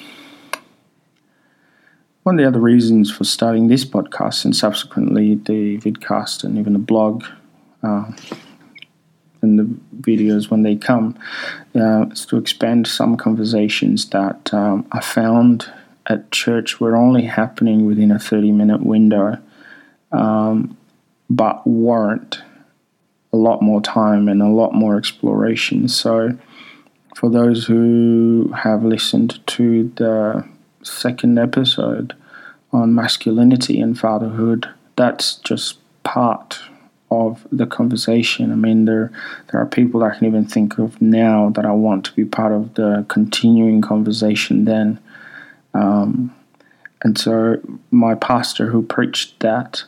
one 2.25 2.35
of 2.35 2.43
the 2.43 2.49
other 2.49 2.59
reasons 2.59 3.09
for 3.13 3.23
starting 3.23 3.69
this 3.69 3.85
podcast 3.85 4.45
and 4.45 4.57
subsequently 4.57 5.37
the 5.37 5.79
vidcast 5.79 6.43
and 6.43 6.59
even 6.59 6.73
the 6.73 6.81
blog 6.81 7.25
uh, 7.85 8.11
and 9.47 9.59
the 9.59 9.69
videos 10.01 10.51
when 10.51 10.63
they 10.63 10.77
come 10.77 11.17
uh, 11.75 12.07
is 12.11 12.27
to 12.27 12.37
expand 12.37 12.87
some 12.87 13.17
conversations 13.17 14.11
that 14.11 14.53
um, 14.53 14.87
I 14.93 15.01
found 15.01 15.71
at 16.07 16.31
church 16.31 16.81
were 16.81 16.97
only 16.97 17.23
happening 17.23 17.87
within 17.87 18.11
a 18.11 18.19
30 18.19 18.53
minute 18.53 18.83
window 18.83 19.39
um, 20.13 20.77
but 21.29 21.67
warrant 21.67 22.43
a 23.33 23.37
lot 23.37 23.63
more 23.63 23.81
time 23.81 24.29
and 24.29 24.41
a 24.41 24.49
lot 24.49 24.75
more 24.75 24.97
exploration. 24.97 25.89
So, 25.89 26.37
for 27.15 27.31
those 27.31 27.65
who 27.65 28.53
have 28.57 28.85
listened 28.85 29.45
to 29.47 29.91
the 29.97 30.47
second 30.83 31.39
episode 31.39 32.15
on 32.73 32.95
masculinity 32.95 33.81
and 33.81 33.99
fatherhood, 33.99 34.69
that's 34.97 35.37
just 35.37 35.79
part 36.03 36.61
of 37.11 37.47
the 37.53 37.67
conversation. 37.67 38.51
I 38.53 38.57
mean, 38.57 38.85
there 38.85 39.13
there 39.51 39.61
are 39.61 39.67
people 39.67 40.03
I 40.03 40.15
can 40.15 40.27
even 40.27 40.45
think 40.45 40.79
of 40.79 41.01
now 41.01 41.51
that 41.51 41.65
I 41.65 41.73
want 41.73 42.05
to 42.07 42.13
be 42.13 42.25
part 42.25 42.53
of 42.53 42.75
the 42.75 43.05
continuing 43.09 43.81
conversation. 43.81 44.65
Then, 44.65 44.99
um, 45.75 46.35
and 47.03 47.19
so 47.19 47.61
my 47.91 48.15
pastor 48.15 48.67
who 48.71 48.83
preached 48.83 49.41
that 49.41 49.85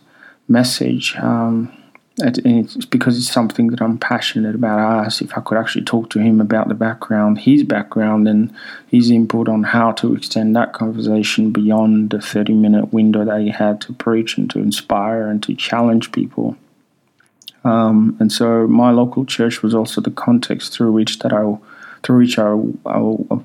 message. 0.48 1.16
Um, 1.16 1.72
it's 2.20 2.84
because 2.86 3.16
it's 3.16 3.30
something 3.30 3.68
that 3.68 3.80
I'm 3.80 3.96
passionate 3.96 4.54
about. 4.54 4.78
I 4.78 5.04
asked 5.04 5.22
if 5.22 5.36
I 5.36 5.40
could 5.40 5.56
actually 5.58 5.84
talk 5.84 6.10
to 6.10 6.18
him 6.18 6.40
about 6.40 6.68
the 6.68 6.74
background, 6.74 7.38
his 7.38 7.62
background, 7.62 8.26
and 8.26 8.52
his 8.88 9.10
input 9.10 9.48
on 9.48 9.62
how 9.62 9.92
to 9.92 10.16
extend 10.16 10.56
that 10.56 10.72
conversation 10.72 11.52
beyond 11.52 12.10
the 12.10 12.20
30 12.20 12.54
minute 12.54 12.92
window 12.92 13.24
that 13.24 13.40
he 13.40 13.50
had 13.50 13.80
to 13.82 13.92
preach 13.92 14.36
and 14.36 14.50
to 14.50 14.58
inspire 14.58 15.28
and 15.28 15.42
to 15.44 15.54
challenge 15.54 16.10
people. 16.10 16.56
Um, 17.64 18.16
and 18.20 18.30
so 18.30 18.66
my 18.66 18.90
local 18.90 19.24
church 19.24 19.62
was 19.62 19.74
also 19.74 20.00
the 20.00 20.10
context 20.10 20.72
through 20.72 20.92
which 20.92 21.18
that 21.20 21.32
I, 21.32 21.56
through 22.02 22.18
which 22.18 22.38
I, 22.38 22.52
I 22.86 22.98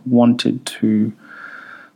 wanted 0.05 0.65
to 0.65 1.13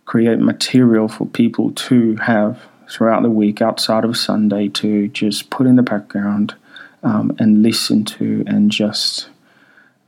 create 0.06 0.40
material 0.40 1.08
for 1.08 1.28
people 1.28 1.72
to 1.72 2.16
have 2.16 2.62
throughout 2.90 3.22
the 3.22 3.30
week 3.30 3.62
outside 3.62 4.06
of 4.06 4.18
Sunday 4.18 4.70
to 4.70 5.10
just 5.10 5.50
put 5.50 5.68
in 5.68 5.76
the 5.76 5.84
background 5.84 6.56
um, 7.04 7.36
and 7.40 7.62
listen 7.62 8.06
to 8.06 8.44
and 8.48 8.72
just 8.72 9.30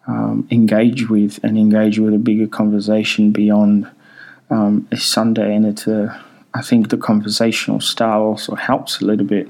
um, 0.08 0.48
engage 0.50 1.10
with 1.10 1.40
and 1.44 1.58
engage 1.58 2.00
with 2.00 2.14
a 2.14 2.18
bigger 2.18 2.48
conversation 2.48 3.32
beyond 3.32 3.88
um, 4.50 4.88
a 4.92 4.98
Sunday. 4.98 5.54
And 5.54 5.66
it's 5.66 5.86
a, 5.86 6.24
I 6.54 6.62
think 6.62 6.90
the 6.90 6.98
conversational 6.98 7.80
style 7.80 8.22
also 8.22 8.56
helps 8.56 9.02
a 9.02 9.06
little 9.06 9.26
bit 9.26 9.50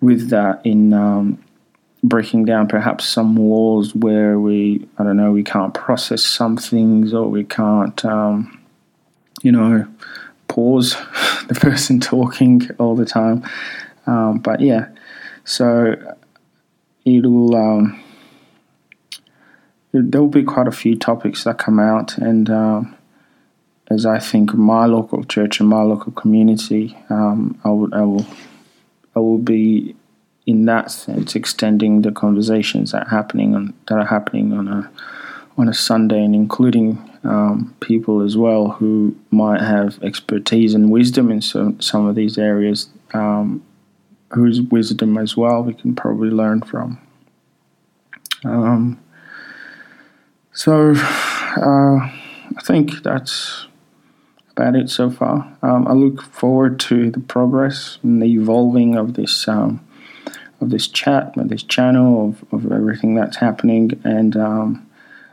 with 0.00 0.30
that 0.30 0.64
in 0.64 0.92
um, 0.92 1.43
breaking 2.04 2.44
down 2.44 2.68
perhaps 2.68 3.06
some 3.06 3.34
walls 3.34 3.94
where 3.94 4.38
we, 4.38 4.86
I 4.98 5.04
don't 5.04 5.16
know, 5.16 5.32
we 5.32 5.42
can't 5.42 5.72
process 5.72 6.22
some 6.22 6.56
things 6.56 7.14
or 7.14 7.28
we 7.28 7.44
can't, 7.44 8.04
um, 8.04 8.60
you 9.42 9.50
know, 9.50 9.86
pause 10.48 10.92
the 11.48 11.54
person 11.54 12.00
talking 12.00 12.68
all 12.78 12.94
the 12.94 13.06
time. 13.06 13.42
Um, 14.06 14.38
but 14.38 14.60
yeah, 14.60 14.88
so 15.44 15.96
it'll 17.06 17.56
um, 17.56 18.00
there 19.92 20.20
will 20.20 20.28
be 20.28 20.44
quite 20.44 20.68
a 20.68 20.72
few 20.72 20.96
topics 20.96 21.44
that 21.44 21.58
come 21.58 21.80
out, 21.80 22.18
and 22.18 22.50
um, 22.50 22.94
as 23.88 24.04
I 24.04 24.18
think 24.18 24.52
my 24.52 24.84
local 24.84 25.24
church 25.24 25.60
and 25.60 25.68
my 25.68 25.82
local 25.82 26.12
community, 26.12 26.96
um, 27.08 27.58
I 27.64 27.70
will 27.70 27.94
I 27.94 28.02
will 28.02 28.26
I 29.16 29.20
will 29.20 29.38
be 29.38 29.96
in 30.46 30.66
that 30.66 30.90
sense 30.90 31.34
extending 31.34 32.02
the 32.02 32.12
conversations 32.12 32.92
that 32.92 33.06
are 33.06 33.10
happening 33.10 33.54
on 33.54 33.74
that 33.88 33.98
are 33.98 34.06
happening 34.06 34.52
on 34.52 34.68
a 34.68 34.90
on 35.56 35.68
a 35.68 35.74
Sunday, 35.74 36.22
and 36.24 36.34
including 36.34 36.98
um, 37.22 37.74
people 37.80 38.20
as 38.20 38.36
well 38.36 38.70
who 38.70 39.16
might 39.30 39.60
have 39.60 40.02
expertise 40.02 40.74
and 40.74 40.90
wisdom 40.90 41.30
in 41.30 41.40
some 41.40 41.80
some 41.80 42.06
of 42.06 42.14
these 42.14 42.38
areas 42.38 42.88
um, 43.12 43.64
whose 44.30 44.60
wisdom 44.60 45.16
as 45.16 45.36
well 45.36 45.62
we 45.62 45.74
can 45.74 45.94
probably 45.94 46.30
learn 46.30 46.60
from. 46.60 46.98
Um, 48.44 49.00
so 50.52 50.92
uh, 50.96 51.96
I 51.96 52.62
think 52.62 53.02
that's 53.02 53.66
about 54.50 54.76
it 54.76 54.90
so 54.90 55.10
far. 55.10 55.56
Um, 55.62 55.88
I 55.88 55.92
look 55.92 56.22
forward 56.22 56.78
to 56.80 57.10
the 57.10 57.20
progress 57.20 57.98
and 58.02 58.22
the 58.22 58.26
evolving 58.26 58.96
of 58.96 59.14
this 59.14 59.48
um, 59.48 59.83
of 60.64 60.70
this 60.70 60.88
chat, 60.88 61.36
of 61.36 61.48
this 61.48 61.62
channel, 61.62 62.30
of, 62.30 62.64
of 62.64 62.72
everything 62.72 63.14
that's 63.14 63.36
happening, 63.36 64.00
and 64.02 64.36
um, 64.36 64.90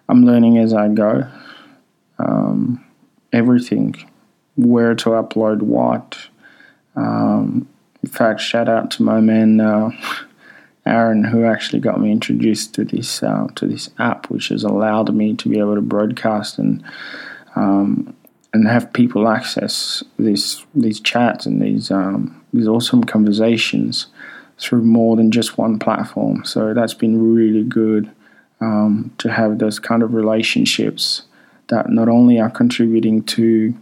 I'm 0.10 0.26
learning 0.26 0.58
as 0.58 0.74
I 0.74 0.90
go. 0.90 1.28
Um, 2.20 2.86
everything, 3.34 3.96
where 4.58 4.94
to 4.94 5.10
upload 5.12 5.62
what, 5.62 6.18
um, 6.96 7.68
in 8.04 8.10
fact, 8.10 8.42
shout 8.42 8.70
out 8.70 8.92
to 8.92 9.04
my 9.04 9.20
man 9.22 9.60
uh, 9.60 9.90
Aaron, 10.86 11.24
who 11.24 11.46
actually 11.46 11.80
got 11.80 12.02
me 12.02 12.12
introduced 12.12 12.76
to 12.76 12.84
this 12.84 13.24
uh, 13.24 13.48
to 13.56 13.68
this 13.68 13.90
app, 13.98 14.30
which 14.30 14.50
has 14.50 14.64
allowed 14.64 15.14
me 15.14 15.36
to 15.36 15.50
be 15.50 15.60
able 15.60 15.76
to 15.76 15.82
broadcast 15.82 16.60
and 16.60 16.84
um, 17.56 18.14
and 18.54 18.68
have 18.68 18.92
people 18.92 19.30
access 19.30 20.04
these 20.20 20.66
these 20.76 21.00
chats 21.00 21.46
and 21.46 21.62
these 21.62 21.90
um, 21.90 22.44
these 22.54 22.68
awesome 22.68 23.04
conversations 23.04 24.08
through 24.62 24.84
more 24.84 25.16
than 25.16 25.32
just 25.32 25.58
one 25.58 25.80
platform. 25.80 26.46
So 26.46 26.74
that's 26.74 26.94
been 26.94 27.34
really 27.36 27.64
good 27.64 28.12
um, 28.62 29.12
to 29.18 29.32
have 29.32 29.58
those 29.58 29.80
kind 29.80 30.04
of 30.04 30.14
relationships 30.14 31.24
that 31.68 31.90
not 31.90 32.08
only 32.08 32.40
are 32.40 32.50
contributing 32.50 33.24
to 33.24 33.74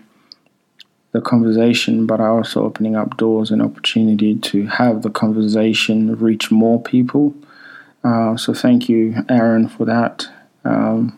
the 1.12 1.22
conversation, 1.22 2.06
but 2.06 2.22
are 2.22 2.38
also 2.38 2.64
opening 2.64 2.96
up 2.96 3.18
doors 3.18 3.52
and 3.52 3.62
opportunity 3.62 4.36
to 4.36 4.68
have 4.68 5.02
the 5.02 5.10
conversation 5.10 6.16
reach 6.16 6.52
more 6.52 6.82
people. 6.82 7.34
Uh, 8.04 8.38
so 8.38 8.54
thank 8.54 8.88
you, 8.88 9.16
Aaron, 9.28 9.68
for 9.68 9.86
that. 9.86 10.28
Um, 10.64 11.18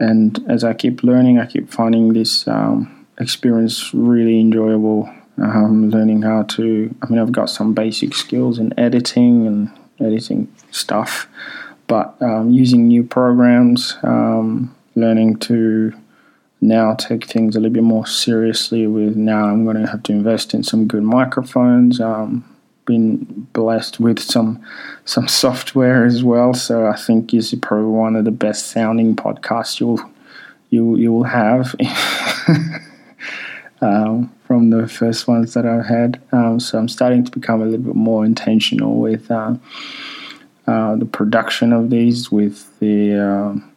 and 0.00 0.42
as 0.48 0.64
I 0.64 0.74
keep 0.74 1.02
learning, 1.02 1.38
I 1.38 1.46
keep 1.46 1.70
finding 1.70 2.12
this 2.12 2.46
um, 2.46 3.06
experience 3.18 3.92
really 3.92 4.40
enjoyable. 4.40 5.12
Um, 5.40 5.90
learning 5.90 6.22
how 6.22 6.42
to, 6.42 6.94
I 7.02 7.06
mean, 7.06 7.18
I've 7.18 7.32
got 7.32 7.50
some 7.50 7.74
basic 7.74 8.14
skills 8.14 8.58
in 8.58 8.78
editing 8.78 9.46
and 9.46 9.70
editing 10.00 10.52
stuff, 10.70 11.28
but 11.86 12.20
um, 12.20 12.50
using 12.50 12.88
new 12.88 13.04
programs, 13.04 13.96
um, 14.02 14.74
learning 14.94 15.38
to 15.40 15.92
now 16.60 16.94
take 16.94 17.26
things 17.26 17.54
a 17.54 17.60
little 17.60 17.72
bit 17.72 17.84
more 17.84 18.06
seriously. 18.06 18.86
With 18.86 19.16
now, 19.16 19.44
I'm 19.44 19.64
going 19.64 19.80
to 19.80 19.86
have 19.86 20.02
to 20.04 20.12
invest 20.12 20.54
in 20.54 20.64
some 20.64 20.88
good 20.88 21.04
microphones. 21.04 22.00
Um, 22.00 22.44
been 22.88 23.46
blessed 23.52 24.00
with 24.00 24.18
some 24.18 24.60
some 25.04 25.28
software 25.28 26.04
as 26.04 26.24
well. 26.24 26.54
So 26.54 26.86
I 26.86 26.96
think 26.96 27.30
this 27.30 27.52
is 27.52 27.58
probably 27.60 27.90
one 27.90 28.16
of 28.16 28.24
the 28.24 28.30
best 28.30 28.68
sounding 28.68 29.14
podcasts 29.14 29.78
you'll 29.78 30.00
you 30.70 30.96
you 30.96 31.12
will 31.12 31.24
have 31.24 31.76
um, 33.80 34.32
from 34.48 34.70
the 34.70 34.88
first 34.88 35.28
ones 35.28 35.52
that 35.52 35.66
I've 35.66 35.84
had. 35.84 36.18
Um, 36.32 36.58
so 36.58 36.78
I'm 36.78 36.88
starting 36.88 37.22
to 37.22 37.30
become 37.30 37.60
a 37.60 37.66
little 37.66 37.84
bit 37.84 37.94
more 37.94 38.24
intentional 38.24 38.96
with 38.96 39.30
uh, 39.30 39.54
uh, 40.66 40.96
the 40.96 41.04
production 41.04 41.74
of 41.74 41.90
these, 41.90 42.32
with 42.32 42.78
the 42.78 43.14
um, 43.14 43.70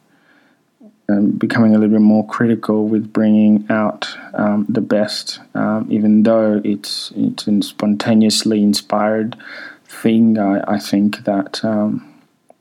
um, 1.10 1.32
becoming 1.32 1.76
a 1.76 1.78
little 1.78 1.94
bit 1.94 2.02
more 2.02 2.26
critical 2.26 2.88
with 2.88 3.12
bringing 3.12 3.66
out 3.70 4.08
um, 4.34 4.66
the 4.70 4.80
best, 4.80 5.42
um, 5.56 5.88
even 5.90 6.24
though 6.24 6.62
it's 6.64 7.12
it's 7.18 7.48
a 7.48 7.62
spontaneously 7.62 8.64
inspired 8.64 9.36
thing. 9.84 10.40
I, 10.40 10.76
I 10.76 10.80
think 10.80 11.26
that 11.26 11.60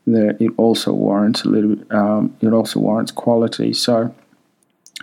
that 0.06 0.36
it 0.40 0.50
also 0.56 0.92
warrants 0.92 1.44
a 1.44 1.48
little. 1.48 1.76
Bit, 1.76 2.48
it 2.48 2.52
also 2.52 2.80
warrants 2.80 3.12
quality. 3.12 3.72
So, 3.72 4.12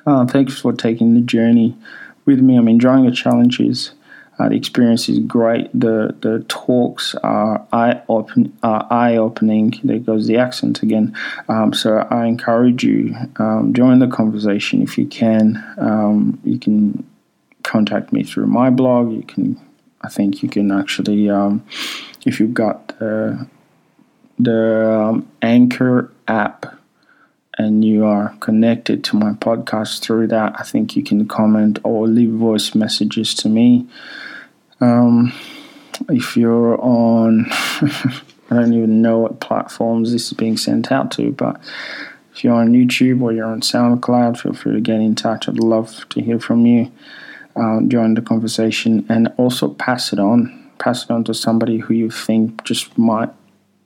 uh, 0.05 0.25
thanks 0.25 0.59
for 0.59 0.73
taking 0.73 1.13
the 1.13 1.21
journey 1.21 1.73
with 2.27 2.39
me. 2.39 2.57
I'm 2.57 2.67
enjoying 2.67 3.05
the 3.05 3.11
challenges. 3.11 3.93
Uh, 4.39 4.49
the 4.49 4.55
experience 4.55 5.09
is 5.09 5.17
great. 5.19 5.67
The 5.73 6.15
the 6.21 6.45
talks 6.47 7.15
are 7.23 7.65
eye 7.73 7.99
open, 8.07 8.55
uh, 8.61 8.85
eye 8.91 9.15
opening. 9.15 9.73
There 9.83 9.97
goes 9.97 10.27
the 10.27 10.37
accent 10.37 10.83
again. 10.83 11.17
Um, 11.49 11.73
so 11.73 12.05
I 12.11 12.27
encourage 12.27 12.83
you 12.83 13.15
um, 13.37 13.73
join 13.73 13.97
the 13.97 14.07
conversation 14.07 14.83
if 14.83 14.95
you 14.95 15.07
can. 15.07 15.63
Um, 15.79 16.39
you 16.43 16.59
can 16.59 17.03
contact 17.63 18.13
me 18.13 18.23
through 18.23 18.45
my 18.45 18.69
blog. 18.69 19.11
You 19.11 19.23
can, 19.23 19.59
I 20.01 20.09
think 20.09 20.43
you 20.43 20.49
can 20.49 20.71
actually, 20.71 21.29
um, 21.31 21.65
if 22.23 22.39
you've 22.39 22.53
got 22.53 22.89
the 22.99 23.47
the 24.37 24.91
um, 24.91 25.27
Anchor 25.41 26.11
app 26.27 26.77
and 27.57 27.83
you 27.83 28.05
are 28.05 28.35
connected 28.39 29.03
to 29.05 29.15
my 29.15 29.31
podcast 29.31 30.01
through 30.01 30.27
that, 30.27 30.55
I 30.59 30.63
think 30.63 30.95
you 30.95 31.03
can 31.03 31.27
comment 31.27 31.79
or 31.83 32.07
leave 32.07 32.31
voice 32.31 32.75
messages 32.75 33.33
to 33.35 33.49
me. 33.49 33.87
Um, 34.79 35.33
if 36.09 36.37
you're 36.37 36.79
on, 36.79 37.47
I 37.51 38.21
don't 38.51 38.73
even 38.73 39.01
know 39.01 39.19
what 39.19 39.39
platforms 39.39 40.11
this 40.11 40.27
is 40.27 40.33
being 40.33 40.57
sent 40.57 40.91
out 40.91 41.11
to, 41.13 41.31
but 41.31 41.59
if 42.33 42.43
you're 42.43 42.53
on 42.53 42.73
YouTube 42.73 43.21
or 43.23 43.33
you're 43.33 43.47
on 43.47 43.61
SoundCloud, 43.61 44.39
feel 44.39 44.53
free 44.53 44.73
to 44.73 44.81
get 44.81 44.99
in 44.99 45.15
touch. 45.15 45.49
I'd 45.49 45.57
love 45.57 46.07
to 46.09 46.21
hear 46.21 46.39
from 46.39 46.67
you. 46.67 46.91
Uh, 47.55 47.81
join 47.87 48.13
the 48.13 48.21
conversation 48.21 49.03
and 49.09 49.33
also 49.37 49.69
pass 49.69 50.13
it 50.13 50.19
on. 50.19 50.69
Pass 50.77 51.05
it 51.05 51.09
on 51.09 51.23
to 51.23 51.33
somebody 51.33 51.79
who 51.79 51.95
you 51.95 52.11
think 52.11 52.63
just 52.63 52.95
might 52.95 53.31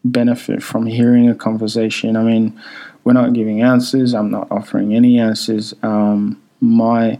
benefit 0.03 0.61
from 0.61 0.85
hearing 0.85 1.29
a 1.29 1.35
conversation. 1.35 2.17
I 2.17 2.23
mean, 2.23 2.59
we're 3.03 3.13
not 3.13 3.33
giving 3.33 3.61
answers. 3.61 4.13
I'm 4.13 4.29
not 4.29 4.47
offering 4.51 4.93
any 4.95 5.19
answers. 5.19 5.73
Um, 5.81 6.41
my 6.59 7.19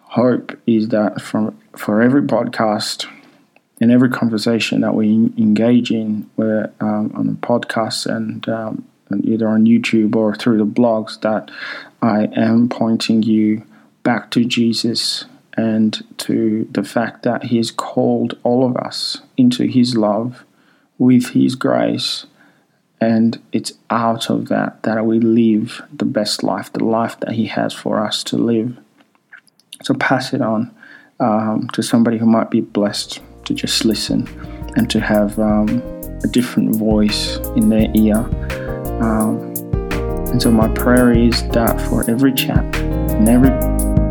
hope 0.00 0.58
is 0.66 0.88
that 0.88 1.20
from 1.20 1.56
for 1.76 2.02
every 2.02 2.22
podcast 2.22 3.06
and 3.80 3.92
every 3.92 4.10
conversation 4.10 4.80
that 4.80 4.94
we 4.94 5.32
engage 5.38 5.90
in, 5.90 6.28
where 6.36 6.72
um, 6.80 7.12
on 7.14 7.26
the 7.28 7.34
podcast 7.34 8.06
and, 8.06 8.48
um, 8.48 8.84
and 9.08 9.24
either 9.24 9.48
on 9.48 9.64
YouTube 9.64 10.16
or 10.16 10.34
through 10.34 10.58
the 10.58 10.66
blogs, 10.66 11.20
that 11.20 11.50
I 12.02 12.28
am 12.34 12.68
pointing 12.68 13.22
you 13.22 13.64
back 14.02 14.30
to 14.32 14.44
Jesus 14.44 15.26
and 15.56 16.04
to 16.18 16.68
the 16.72 16.82
fact 16.82 17.22
that 17.22 17.44
He 17.44 17.56
has 17.58 17.70
called 17.70 18.36
all 18.42 18.68
of 18.68 18.76
us 18.76 19.20
into 19.36 19.66
His 19.66 19.96
love 19.96 20.44
with 20.98 21.28
His 21.28 21.54
grace. 21.54 22.26
And 23.00 23.40
it's 23.52 23.72
out 23.90 24.28
of 24.28 24.48
that 24.48 24.82
that 24.82 25.06
we 25.06 25.20
live 25.20 25.82
the 25.92 26.04
best 26.04 26.42
life, 26.42 26.72
the 26.72 26.84
life 26.84 27.18
that 27.20 27.32
He 27.32 27.46
has 27.46 27.72
for 27.72 28.04
us 28.04 28.24
to 28.24 28.36
live. 28.36 28.76
So 29.82 29.94
pass 29.94 30.32
it 30.32 30.42
on 30.42 30.74
um, 31.20 31.68
to 31.72 31.82
somebody 31.82 32.18
who 32.18 32.26
might 32.26 32.50
be 32.50 32.60
blessed 32.60 33.20
to 33.44 33.54
just 33.54 33.84
listen 33.84 34.26
and 34.76 34.90
to 34.90 35.00
have 35.00 35.38
um, 35.38 35.82
a 36.24 36.26
different 36.28 36.74
voice 36.76 37.36
in 37.56 37.68
their 37.68 37.88
ear. 37.94 38.16
Um, 39.00 39.54
and 40.30 40.42
so 40.42 40.50
my 40.50 40.68
prayer 40.68 41.12
is 41.12 41.42
that 41.48 41.80
for 41.88 42.08
every 42.10 42.32
chat 42.32 42.76
and 42.76 43.28
every 43.28 43.50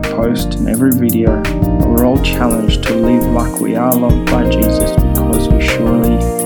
post 0.09 0.55
and 0.55 0.67
every 0.67 0.91
video, 0.91 1.41
we're 1.85 2.05
all 2.05 2.21
challenged 2.23 2.83
to 2.83 2.95
live 2.95 3.23
like 3.25 3.61
we 3.61 3.75
are 3.75 3.93
loved 3.93 4.31
by 4.31 4.49
Jesus 4.49 4.91
because 4.91 5.47
we 5.49 5.61
surely 5.61 6.36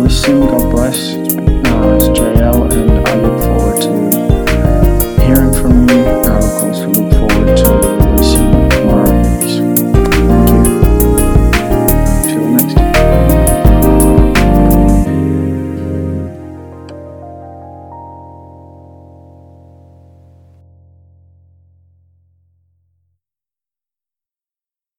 every 0.00 0.10
single 0.10 0.72
bus, 0.72 1.12
uh, 1.12 1.98
JL 2.14 2.72
and 2.72 3.39